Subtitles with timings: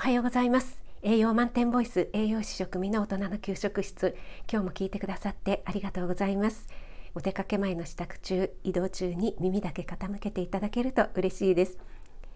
[0.00, 0.80] おはようございます。
[1.02, 4.16] 栄養満点ボイス栄養士食味の大人の給食室。
[4.50, 6.68] 今日も聞いてくださってありがとうございます。
[7.14, 11.76] お出かけ前の支度中移動中に耳だけ傾けていただけると嬉しいです。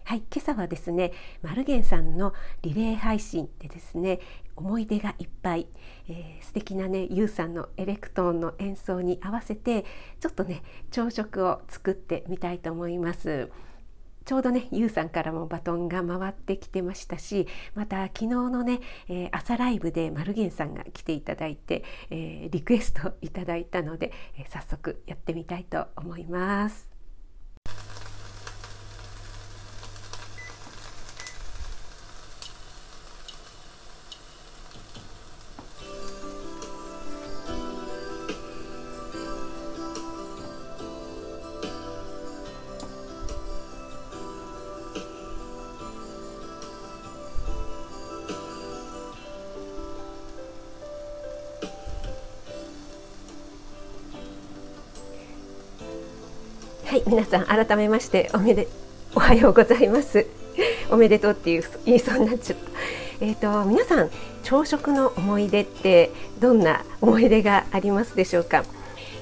[0.03, 4.19] はい、今朝はですね、マルゲンさんのリレー配信でですね、
[4.55, 5.65] 思い出がいっぱい、
[6.07, 9.85] えー、素敵なね、ユウさんのエレクトーンの演奏に合わせて、
[10.19, 10.61] ちょっとね、
[10.91, 13.49] 朝食を作ってみたいと思います。
[14.25, 26.94] ちょうどねゆうさんからもバトンが回ってきてましたしまた昨日のね、えー、朝ライブで丸源さんが来ていただいて、えー、リクエストいただいたので、えー、早速やってみたいと思います。
[56.85, 58.67] はい皆さん改めましておめで
[59.15, 60.27] おはようございます。
[60.91, 63.25] おめでとうっていう言いそうになっちゃった。
[63.25, 64.11] えっ、ー、と皆さん
[64.43, 68.63] 朝食の思い出ってどんな思い出がありますでしょうか？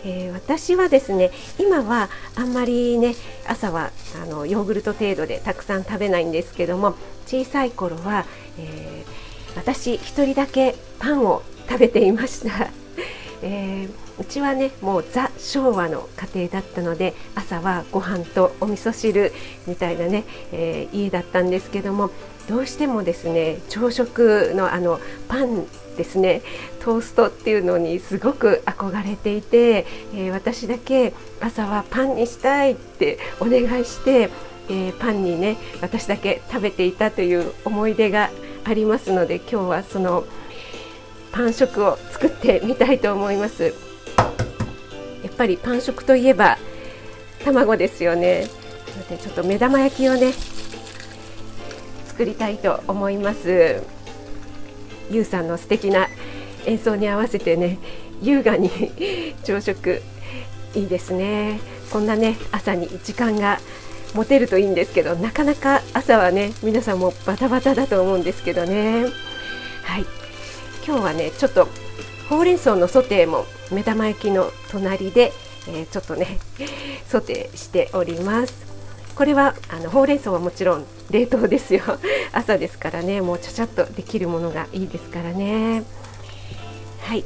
[0.04, 3.16] えー、私はですね今はあんまりね
[3.48, 8.26] 朝はあのヨーグルト程度でたくさん食べないんですけども小さい頃は、
[8.60, 12.68] えー、私一人だけパンを食べていました。
[13.42, 14.04] えー
[14.34, 19.32] ちはねもうザ昭和の家庭だったので朝はご飯とお味噌汁
[19.68, 22.10] みたいなね、えー、家だったんですけども
[22.48, 25.66] どうしてもですね朝食のあのパン
[25.98, 26.42] ですね
[26.82, 34.32] トーストっていうのにすごく憧れていて、えー、私だけ朝はパンにしたいってお願いして、
[34.68, 38.32] えー、パンにね私だけ食べていたという思い出が
[38.66, 40.26] ありますので今日はその
[41.32, 43.93] パン食を作ってみたいと思います。
[45.24, 46.58] やっぱりパン食といえば
[47.44, 48.48] 卵ですよね。
[48.98, 50.34] のでちょっと目玉焼きをね
[52.06, 53.82] 作りたいと思います。
[55.10, 56.08] ゆうさんの素敵な
[56.66, 57.78] 演奏に合わせてね
[58.22, 58.70] 優雅に
[59.44, 60.02] 朝食
[60.76, 61.60] いいですね。
[61.92, 63.60] こんなね朝に時間が
[64.14, 69.06] 持てるといいんですけどなかなか朝はね皆さんもバタバタだと思うんですけどね。
[69.84, 70.06] はい。
[70.86, 71.68] 今日はねちょっと
[72.30, 75.34] ほうれん草のソテーも目玉焼きの隣で、
[75.68, 76.40] えー、ちょっとね
[77.08, 78.54] ソテーしております。
[79.16, 81.82] これはあのほうれん草はもちろん冷凍ですよ。
[82.34, 85.84] 朝ですからねもうちゃちゃっとできるものがいいですからね。
[87.02, 87.24] はい。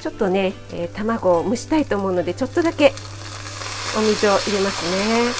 [0.00, 2.92] ちょっとね、えー、卵を蒸したいと思うのでちょっとだけ
[3.96, 5.32] お水を入れますね。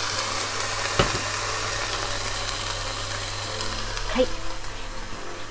[4.13, 4.27] はい。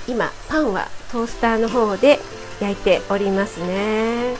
[0.08, 2.20] 今パンはトースターの方で
[2.60, 4.36] 焼いておりますね。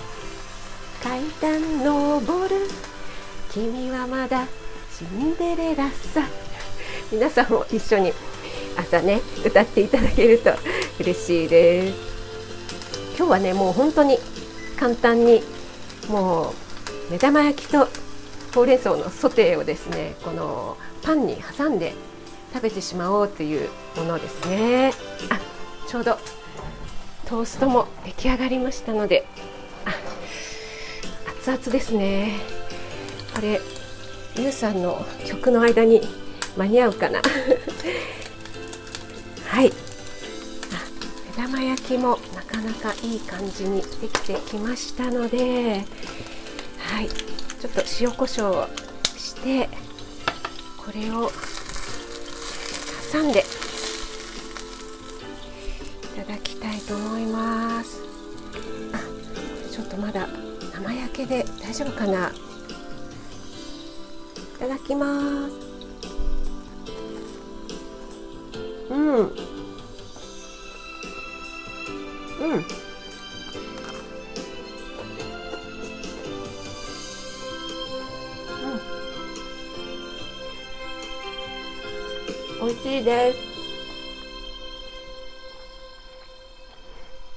[1.02, 2.68] 階段登る。
[3.52, 4.46] 君はまだ
[4.92, 6.28] シンデレラさ。
[7.12, 8.12] 皆さんも一緒に
[8.78, 10.52] 朝ね歌っていただけると
[11.00, 11.98] 嬉しいです。
[13.18, 14.18] 今日はねもう本当に
[14.78, 15.42] 簡単に
[16.10, 16.54] も
[17.10, 17.88] う目玉焼きと
[18.54, 21.94] ほうれん草のソテーをですねこのパンに挟んで
[22.54, 24.92] 食べてしまおうというものですね。
[25.30, 25.40] あ
[25.88, 26.18] ちょうど
[27.30, 29.24] トーストも出来上がりましたので
[29.86, 29.94] あ
[31.46, 32.32] 熱々ですね。
[33.36, 33.62] これ
[34.36, 36.02] ゆうさんの曲の間に
[36.58, 37.22] 間に合うかな。
[39.46, 39.72] はい。
[41.38, 45.86] 目玉焼きもなかなかいい感じにできてきましたので
[46.80, 47.10] はい。
[47.10, 48.68] ちょっと塩コショウを
[49.16, 49.70] して
[50.78, 51.32] これを
[53.14, 53.46] 挟んで
[56.16, 58.02] いただきたいと思います。
[58.94, 59.00] あ
[59.72, 60.28] ちょっとまだ
[60.74, 62.30] 生焼けで大丈夫かな？
[62.30, 62.34] い
[64.60, 65.54] ただきます。
[68.90, 69.16] うん。
[69.16, 69.34] うん。
[82.62, 83.49] 美味しいです。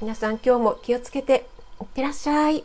[0.03, 1.47] 皆さん今日も気をつけて
[1.81, 2.65] いってらっしゃい。